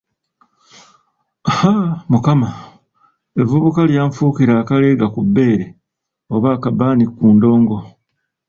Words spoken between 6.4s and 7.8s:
akabaani ku ndongo.